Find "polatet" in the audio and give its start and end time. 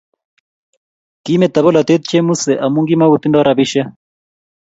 1.65-2.01